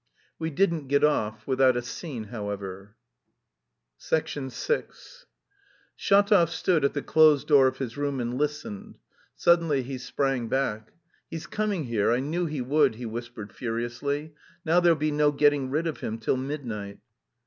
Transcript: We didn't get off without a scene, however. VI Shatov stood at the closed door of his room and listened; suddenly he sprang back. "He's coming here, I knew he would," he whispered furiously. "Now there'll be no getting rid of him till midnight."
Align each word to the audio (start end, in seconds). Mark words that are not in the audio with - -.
We 0.39 0.49
didn't 0.49 0.87
get 0.87 1.03
off 1.03 1.45
without 1.45 1.77
a 1.77 1.83
scene, 1.83 2.23
however. 2.33 2.95
VI 3.99 4.21
Shatov 5.95 6.49
stood 6.49 6.83
at 6.83 6.93
the 6.93 7.03
closed 7.03 7.47
door 7.47 7.67
of 7.67 7.77
his 7.77 7.97
room 7.97 8.19
and 8.19 8.35
listened; 8.35 8.97
suddenly 9.35 9.83
he 9.83 9.99
sprang 9.99 10.47
back. 10.47 10.91
"He's 11.29 11.45
coming 11.45 11.83
here, 11.83 12.11
I 12.11 12.19
knew 12.19 12.47
he 12.47 12.61
would," 12.61 12.95
he 12.95 13.05
whispered 13.05 13.53
furiously. 13.53 14.33
"Now 14.65 14.79
there'll 14.79 14.97
be 14.97 15.11
no 15.11 15.31
getting 15.31 15.69
rid 15.69 15.85
of 15.85 15.99
him 15.99 16.17
till 16.17 16.35
midnight." 16.35 16.97